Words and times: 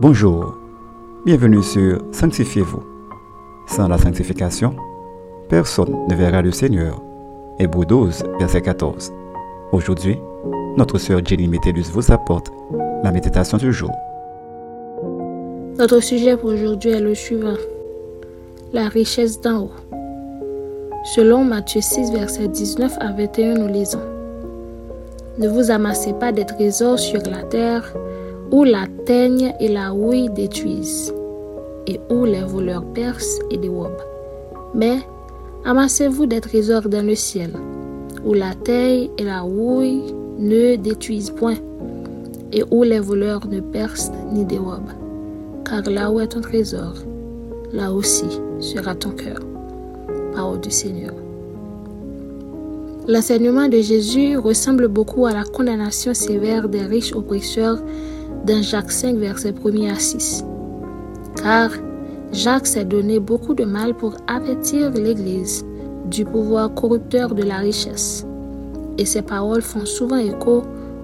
Bonjour, 0.00 0.56
bienvenue 1.24 1.62
sur 1.62 2.00
Sanctifiez-vous. 2.10 2.82
Sans 3.68 3.86
la 3.86 3.96
sanctification, 3.96 4.74
personne 5.48 5.94
ne 6.08 6.14
verra 6.16 6.42
le 6.42 6.50
Seigneur. 6.50 7.00
Hébreu 7.60 7.86
12, 7.86 8.24
verset 8.40 8.62
14. 8.62 9.12
Aujourd'hui, 9.70 10.18
notre 10.76 10.98
sœur 10.98 11.20
Jenny 11.24 11.46
Métellus 11.46 11.84
vous 11.92 12.10
apporte 12.10 12.50
la 13.04 13.12
méditation 13.12 13.56
du 13.56 13.72
jour. 13.72 13.92
Notre 15.78 16.00
sujet 16.00 16.36
pour 16.36 16.50
aujourd'hui 16.50 16.90
est 16.90 17.00
le 17.00 17.14
suivant. 17.14 17.54
La 18.72 18.88
richesse 18.88 19.40
d'en 19.40 19.62
haut. 19.62 19.70
Selon 21.14 21.44
Matthieu 21.44 21.80
6, 21.80 22.10
verset 22.10 22.48
19 22.48 22.96
à 22.98 23.12
21, 23.12 23.54
nous 23.54 23.68
lisons. 23.68 24.02
Ne 25.38 25.48
vous 25.48 25.70
amassez 25.70 26.14
pas 26.14 26.32
des 26.32 26.46
trésors 26.46 26.98
sur 26.98 27.20
la 27.30 27.44
terre 27.44 27.94
où 28.54 28.62
la 28.62 28.86
teigne 29.04 29.52
et 29.58 29.66
la 29.66 29.92
houille 29.92 30.30
détruisent 30.30 31.12
et 31.88 31.98
où 32.08 32.24
les 32.24 32.44
voleurs 32.44 32.84
percent 32.94 33.42
et 33.50 33.56
dérobent. 33.56 34.04
Mais 34.76 34.98
amassez-vous 35.64 36.26
des 36.26 36.40
trésors 36.40 36.88
dans 36.88 37.04
le 37.04 37.16
ciel 37.16 37.50
où 38.24 38.32
la 38.32 38.54
teigne 38.54 39.10
et 39.18 39.24
la 39.24 39.44
houille 39.44 40.04
ne 40.38 40.76
détruisent 40.76 41.30
point 41.30 41.56
et 42.52 42.62
où 42.70 42.84
les 42.84 43.00
voleurs 43.00 43.44
ne 43.48 43.58
percent 43.58 44.12
ni 44.32 44.44
dérobent. 44.44 44.94
Car 45.64 45.82
là 45.90 46.12
où 46.12 46.20
est 46.20 46.28
ton 46.28 46.40
trésor, 46.40 46.94
là 47.72 47.92
aussi 47.92 48.38
sera 48.60 48.94
ton 48.94 49.10
cœur. 49.10 49.40
Parole 50.32 50.60
du 50.60 50.70
Seigneur. 50.70 51.12
L'enseignement 53.08 53.66
de 53.66 53.80
Jésus 53.80 54.36
ressemble 54.36 54.86
beaucoup 54.86 55.26
à 55.26 55.32
la 55.32 55.42
condamnation 55.42 56.14
sévère 56.14 56.68
des 56.68 56.82
riches 56.82 57.14
oppresseurs 57.16 57.80
dans 58.44 58.62
Jacques 58.62 58.92
5, 58.92 59.16
verset 59.16 59.54
1 59.64 59.92
à 59.92 59.98
6. 59.98 60.44
Car 61.36 61.70
Jacques 62.32 62.66
s'est 62.66 62.84
donné 62.84 63.18
beaucoup 63.18 63.54
de 63.54 63.64
mal 63.64 63.94
pour 63.94 64.16
avertir 64.26 64.90
l'Église 64.90 65.64
du 66.10 66.24
pouvoir 66.24 66.74
corrupteur 66.74 67.34
de 67.34 67.42
la 67.42 67.58
richesse. 67.58 68.26
Et 68.98 69.06
ses 69.06 69.22
paroles 69.22 69.62
font 69.62 69.86
souvent 69.86 70.18
écho 70.18 70.62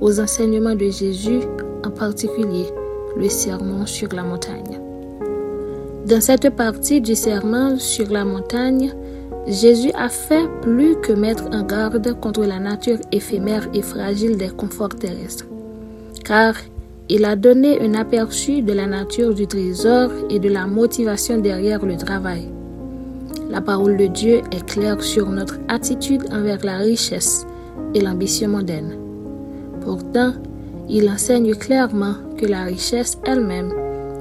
aux 0.00 0.20
enseignements 0.20 0.74
de 0.74 0.90
Jésus, 0.90 1.40
en 1.84 1.90
particulier 1.90 2.66
le 3.16 3.28
sermon 3.28 3.86
sur 3.86 4.08
la 4.12 4.22
montagne. 4.22 4.80
Dans 6.06 6.20
cette 6.20 6.50
partie 6.50 7.00
du 7.00 7.14
sermon 7.14 7.78
sur 7.78 8.10
la 8.10 8.24
montagne, 8.24 8.92
Jésus 9.46 9.90
a 9.94 10.08
fait 10.08 10.48
plus 10.60 10.96
que 10.96 11.12
mettre 11.12 11.44
en 11.52 11.62
garde 11.62 12.18
contre 12.20 12.44
la 12.44 12.58
nature 12.58 12.98
éphémère 13.10 13.68
et 13.74 13.82
fragile 13.82 14.36
des 14.36 14.50
conforts 14.50 14.96
terrestres, 14.96 15.46
car 16.24 16.54
il 17.08 17.24
a 17.24 17.36
donné 17.36 17.80
un 17.80 17.94
aperçu 17.94 18.62
de 18.62 18.72
la 18.72 18.86
nature 18.86 19.34
du 19.34 19.46
trésor 19.46 20.10
et 20.30 20.38
de 20.38 20.48
la 20.48 20.66
motivation 20.66 21.38
derrière 21.38 21.84
le 21.84 21.96
travail. 21.96 22.48
La 23.50 23.60
parole 23.60 23.96
de 23.96 24.06
Dieu 24.06 24.40
est 24.50 24.64
claire 24.64 25.02
sur 25.02 25.28
notre 25.28 25.58
attitude 25.68 26.24
envers 26.32 26.64
la 26.64 26.78
richesse 26.78 27.46
et 27.94 28.00
l'ambition 28.00 28.48
mondaine. 28.48 28.96
Pourtant, 29.82 30.32
il 30.88 31.08
enseigne 31.10 31.54
clairement 31.54 32.14
que 32.38 32.46
la 32.46 32.64
richesse 32.64 33.18
elle-même 33.24 33.72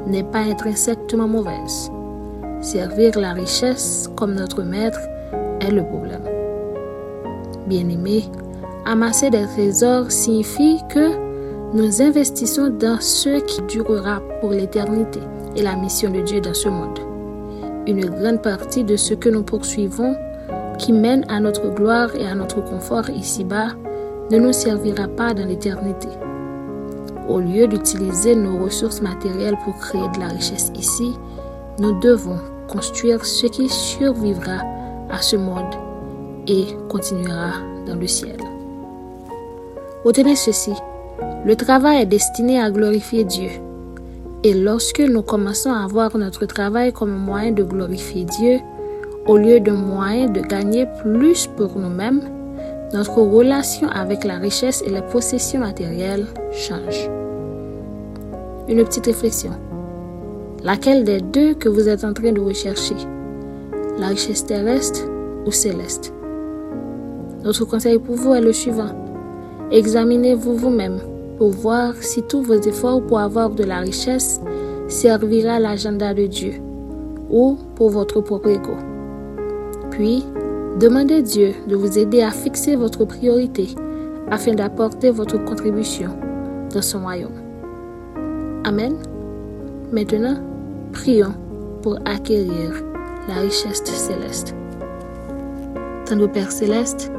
n'est 0.08 0.24
pas 0.24 0.40
intrinsèquement 0.40 1.28
mauvaise. 1.28 1.92
Servir 2.62 3.20
la 3.20 3.34
richesse 3.34 4.10
comme 4.16 4.34
notre 4.34 4.64
maître 4.64 5.00
est 5.62 5.72
le 5.72 5.84
problème. 5.84 6.24
Bien-aimé, 7.68 8.24
amasser 8.86 9.30
des 9.30 9.46
trésors 9.46 10.12
signifie 10.12 10.80
que 10.90 11.31
nous 11.74 12.02
investissons 12.02 12.70
dans 12.70 13.00
ce 13.00 13.40
qui 13.40 13.62
durera 13.62 14.22
pour 14.42 14.52
l'éternité 14.52 15.22
et 15.56 15.62
la 15.62 15.78
mission 15.78 16.12
de 16.12 16.20
Dieu 16.20 16.42
dans 16.42 16.54
ce 16.54 16.68
monde. 16.68 17.00
Une 17.88 18.10
grande 18.10 18.42
partie 18.42 18.84
de 18.84 18.98
ce 18.98 19.14
que 19.14 19.30
nous 19.30 19.44
poursuivons, 19.44 20.16
qui 20.78 20.92
mène 20.92 21.26
à 21.30 21.40
notre 21.40 21.70
gloire 21.70 22.14
et 22.16 22.28
à 22.28 22.36
notre 22.36 22.62
confort 22.62 23.10
ici-bas, 23.10 23.70
ne 24.32 24.38
nous 24.38 24.52
servira 24.52 25.08
pas 25.08 25.34
dans 25.34 25.48
l'éternité. 25.48 26.10
Au 27.30 27.40
lieu 27.40 27.68
d'utiliser 27.68 28.36
nos 28.36 28.66
ressources 28.66 29.02
matérielles 29.02 29.58
pour 29.64 29.78
créer 29.78 30.10
de 30.14 30.20
la 30.20 30.28
richesse 30.28 30.74
ici, 30.76 31.14
nous 31.80 31.98
devons 32.02 32.38
construire 32.68 33.24
ce 33.24 33.48
qui 33.48 33.70
survivra 33.70 34.60
à 35.10 35.22
ce 35.22 35.38
monde 35.38 35.74
et 36.48 36.66
continuera 36.90 37.54
dans 37.88 37.96
le 37.96 38.08
ciel. 38.08 38.38
Retenez 40.04 40.36
ceci, 40.36 40.74
le 41.44 41.56
travail 41.56 42.04
est 42.04 42.06
destiné 42.06 42.60
à 42.60 42.70
glorifier 42.70 43.24
Dieu. 43.24 43.50
Et 44.44 44.54
lorsque 44.54 45.00
nous 45.00 45.24
commençons 45.24 45.72
à 45.72 45.88
voir 45.88 46.16
notre 46.16 46.46
travail 46.46 46.94
comme 46.94 47.16
un 47.16 47.18
moyen 47.18 47.52
de 47.52 47.64
glorifier 47.64 48.26
Dieu, 48.26 48.60
au 49.26 49.38
lieu 49.38 49.60
d'un 49.60 49.74
moyen 49.74 50.28
de 50.28 50.40
gagner 50.40 50.86
plus 51.02 51.48
pour 51.58 51.80
nous-mêmes, 51.80 52.22
notre 52.94 53.22
relation 53.22 53.88
avec 53.90 54.24
la 54.24 54.38
richesse 54.38 54.84
et 54.86 54.92
les 54.92 55.02
possessions 55.02 55.62
matérielles 55.62 56.28
change. 56.52 57.10
Une 58.68 58.84
petite 58.84 59.08
réflexion. 59.08 59.52
Laquelle 60.64 61.04
des 61.04 61.22
deux 61.22 61.56
que 61.56 61.70
vous 61.70 61.90
êtes 61.90 62.04
en 62.04 62.14
train 62.14 62.34
de 62.34 62.42
rechercher? 62.42 62.96
La 63.98 64.08
richesse 64.08 64.46
terrestre 64.46 65.02
ou 65.48 65.52
céleste? 65.52 66.14
Notre 67.44 67.66
conseil 67.66 67.98
pour 67.98 68.16
vous 68.16 68.36
est 68.36 68.42
le 68.42 68.54
suivant. 68.54 68.92
Examinez-vous 69.72 70.56
vous-même 70.56 71.00
pour 71.42 71.50
voir 71.50 71.96
si 72.02 72.22
tous 72.22 72.44
vos 72.44 72.62
efforts 72.62 73.02
pour 73.08 73.18
avoir 73.18 73.50
de 73.50 73.64
la 73.64 73.80
richesse 73.80 74.40
servira 74.88 75.58
l'agenda 75.58 76.14
de 76.14 76.28
Dieu 76.28 76.62
ou 77.32 77.58
pour 77.74 77.90
votre 77.90 78.22
propre 78.22 78.50
ego. 78.50 78.76
Puis, 79.90 80.24
demandez 80.80 81.24
Dieu 81.24 81.54
de 81.68 81.76
vous 81.76 81.98
aider 81.98 82.22
à 82.22 82.30
fixer 82.30 82.76
votre 82.76 83.06
priorité 83.06 83.70
afin 84.30 84.54
d'apporter 84.54 85.10
votre 85.10 85.44
contribution 85.44 86.16
dans 86.72 86.84
son 86.84 87.02
royaume. 87.02 87.42
Amen. 88.64 88.94
Maintenant, 89.92 90.36
prions 90.94 91.34
pour 91.82 91.98
acquérir 92.06 92.84
la 93.28 93.42
richesse 93.42 93.84
céleste. 93.84 94.54
Tendre 96.06 96.32
Père 96.32 96.52
céleste, 96.52 97.12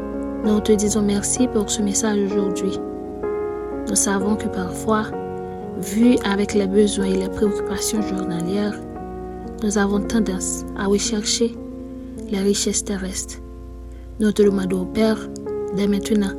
nous 0.45 0.61
te 0.61 0.71
disons 0.71 1.03
merci 1.03 1.49
pour 1.49 1.69
ce 1.69 1.83
message 1.83 2.21
aujourd'hui. 2.31 2.79
Nous 3.89 3.97
savons 3.97 4.37
que 4.37 4.49
parfois, 4.49 5.05
vu 5.81 6.17
avec 6.25 6.55
les 6.55 6.67
besoins 6.67 7.07
et 7.07 7.17
les 7.17 7.29
préoccupations 7.29 8.03
journalières, 8.03 8.79
nous 9.63 9.79
avons 9.79 10.01
tendance 10.01 10.65
à 10.77 10.87
rechercher 10.87 11.55
les 12.31 12.41
richesses 12.41 12.85
terrestres. 12.85 13.39
Nous 14.21 14.33
demandons, 14.33 14.87
Père, 14.87 15.19
dès 15.77 15.87
maintenant, 15.87 16.33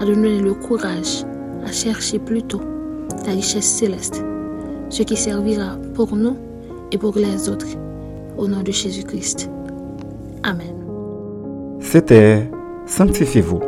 à 0.00 0.04
donner 0.04 0.40
le 0.40 0.54
courage 0.54 1.24
à 1.64 1.72
chercher 1.72 2.18
plutôt 2.18 2.60
la 3.26 3.32
richesse 3.32 3.66
céleste, 3.66 4.24
ce 4.90 5.02
qui 5.02 5.16
servira 5.16 5.76
pour 5.94 6.14
nous 6.14 6.36
et 6.92 6.98
pour 6.98 7.16
les 7.16 7.48
autres. 7.48 7.66
Au 8.36 8.46
nom 8.46 8.62
de 8.62 8.70
Jésus-Christ. 8.70 9.50
Amen. 10.44 10.74
C'était 11.80 12.48
Sanctifiez-vous. 12.86 13.67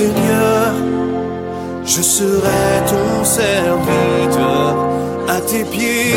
Seigneur, 0.00 0.72
je 1.84 2.00
serai 2.00 2.66
ton 2.88 3.22
serviteur. 3.22 4.88
À 5.28 5.42
tes 5.42 5.62
pieds, 5.64 6.14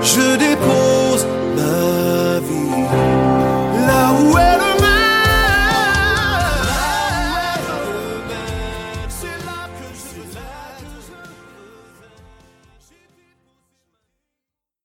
je 0.00 0.36